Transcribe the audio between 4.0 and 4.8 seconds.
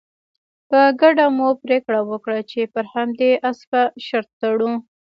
شرط تړو.